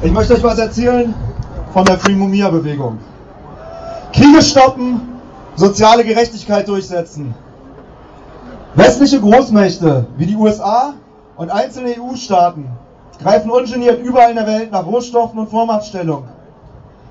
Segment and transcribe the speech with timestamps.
[0.00, 1.12] Ich möchte euch was erzählen
[1.72, 2.98] von der Free Mumia Bewegung.
[4.12, 5.00] Kriege stoppen,
[5.56, 7.34] soziale Gerechtigkeit durchsetzen.
[8.76, 10.94] Westliche Großmächte wie die USA
[11.36, 12.68] und einzelne EU-Staaten
[13.20, 16.28] greifen ungeniert überall in der Welt nach Rohstoffen und Vormachtstellung.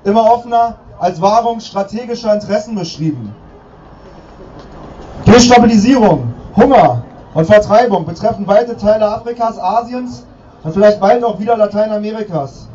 [0.04, 3.34] Immer offener als Wahrung strategischer Interessen beschrieben.
[5.26, 7.02] Destabilisierung, Hunger
[7.34, 10.24] und Vertreibung betreffen weite Teile Afrikas, Asiens
[10.64, 12.68] und vielleicht bald auch wieder Lateinamerikas.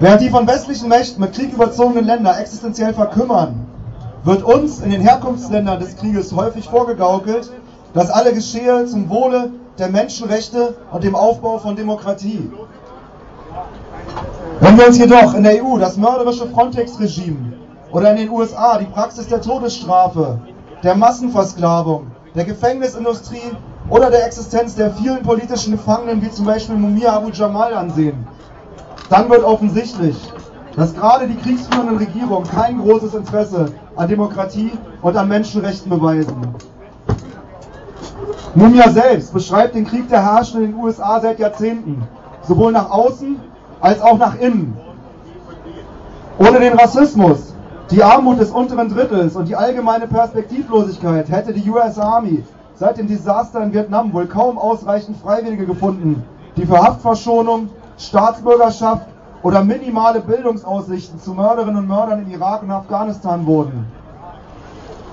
[0.00, 3.66] Während die von westlichen Mächten mit Krieg überzogenen Länder existenziell verkümmern,
[4.24, 7.52] wird uns in den Herkunftsländern des Krieges häufig vorgegaukelt,
[7.92, 12.50] dass alle geschehe zum Wohle der Menschenrechte und dem Aufbau von Demokratie.
[14.60, 17.52] Wenn wir uns jedoch in der EU das mörderische Frontex-Regime
[17.92, 20.40] oder in den USA die Praxis der Todesstrafe,
[20.82, 23.52] der Massenversklavung, der Gefängnisindustrie
[23.88, 28.26] oder der Existenz der vielen politischen Gefangenen wie zum Beispiel Mumia Abu Jamal ansehen,
[29.10, 30.16] dann wird offensichtlich,
[30.76, 36.54] dass gerade die kriegsführenden Regierungen kein großes Interesse an Demokratie und an Menschenrechten beweisen.
[38.54, 42.02] Mumia selbst beschreibt den Krieg der Herrschenden in den USA seit Jahrzehnten,
[42.42, 43.40] sowohl nach außen
[43.80, 44.76] als auch nach innen.
[46.38, 47.54] Ohne den Rassismus,
[47.90, 52.42] die Armut des unteren Drittels und die allgemeine Perspektivlosigkeit hätte die US Army
[52.74, 56.24] seit dem Desaster in Vietnam wohl kaum ausreichend Freiwillige gefunden,
[56.56, 59.06] die für Haftverschonung, Staatsbürgerschaft
[59.42, 63.86] oder minimale Bildungsaussichten zu Mörderinnen und Mördern in Irak und Afghanistan wurden.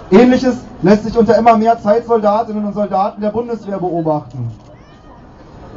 [0.10, 4.52] Ähnliches lässt sich unter immer mehr Zeitsoldatinnen und Soldaten der Bundeswehr beobachten.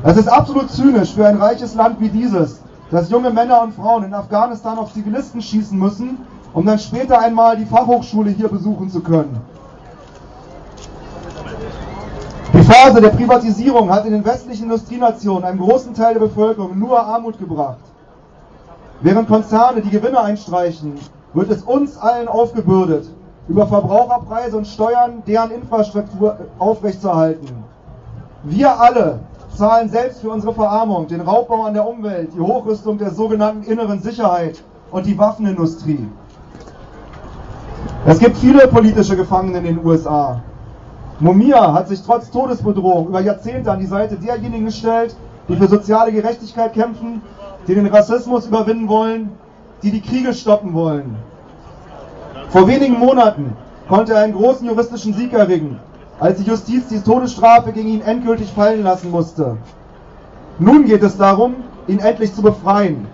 [0.02, 2.60] Es ist absolut zynisch für ein reiches Land wie dieses,
[2.90, 6.18] dass junge Männer und Frauen in Afghanistan auf Zivilisten schießen müssen,
[6.52, 9.40] um dann später einmal die Fachhochschule hier besuchen zu können.
[12.54, 17.00] Die Phase der Privatisierung hat in den westlichen Industrienationen einem großen Teil der Bevölkerung nur
[17.00, 17.80] Armut gebracht.
[19.00, 20.94] Während Konzerne die Gewinne einstreichen,
[21.32, 23.08] wird es uns allen aufgebürdet,
[23.48, 27.48] über Verbraucherpreise und Steuern deren Infrastruktur aufrechtzuerhalten.
[28.44, 29.18] Wir alle
[29.52, 34.00] zahlen selbst für unsere Verarmung, den Raubbau an der Umwelt, die Hochrüstung der sogenannten inneren
[34.00, 34.62] Sicherheit
[34.92, 36.08] und die Waffenindustrie.
[38.06, 40.40] Es gibt viele politische Gefangene in den USA.
[41.20, 45.14] Mumia hat sich trotz Todesbedrohung über Jahrzehnte an die Seite derjenigen gestellt,
[45.48, 47.22] die für soziale Gerechtigkeit kämpfen,
[47.68, 49.30] die den Rassismus überwinden wollen,
[49.84, 51.16] die die Kriege stoppen wollen.
[52.48, 53.56] Vor wenigen Monaten
[53.88, 55.78] konnte er einen großen juristischen Sieg erringen,
[56.18, 59.56] als die Justiz die Todesstrafe gegen ihn endgültig fallen lassen musste.
[60.58, 61.54] Nun geht es darum,
[61.86, 63.06] ihn endlich zu befreien.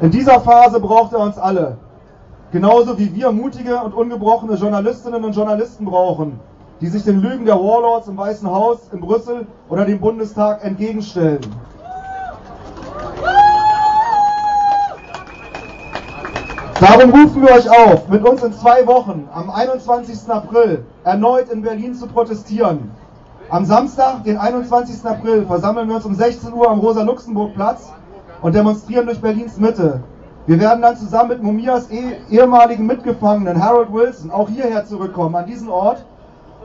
[0.00, 1.76] In dieser Phase braucht er uns alle.
[2.50, 6.40] Genauso wie wir mutige und ungebrochene Journalistinnen und Journalisten brauchen,
[6.80, 11.40] die sich den Lügen der Warlords im Weißen Haus, in Brüssel oder dem Bundestag entgegenstellen.
[16.80, 20.30] Darum rufen wir euch auf, mit uns in zwei Wochen, am 21.
[20.30, 22.92] April, erneut in Berlin zu protestieren.
[23.50, 25.04] Am Samstag, den 21.
[25.04, 27.92] April, versammeln wir uns um 16 Uhr am Rosa-Luxemburg-Platz
[28.42, 30.00] und demonstrieren durch Berlins Mitte.
[30.46, 35.46] Wir werden dann zusammen mit Mumias eh ehemaligen Mitgefangenen Harold Wilson auch hierher zurückkommen, an
[35.46, 36.04] diesen Ort,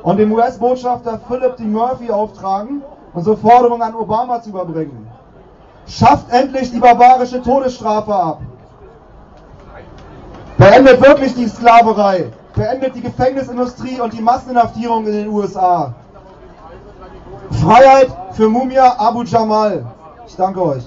[0.03, 1.63] und dem US-Botschafter Philip D.
[1.63, 2.83] Murphy auftragen,
[3.13, 5.07] unsere Forderung an Obama zu überbringen.
[5.87, 8.41] Schafft endlich die barbarische Todesstrafe ab.
[10.57, 12.31] Beendet wirklich die Sklaverei.
[12.55, 15.93] Beendet die Gefängnisindustrie und die Masseninhaftierung in den USA.
[17.51, 19.85] Freiheit für Mumia Abu Jamal.
[20.27, 20.83] Ich danke euch.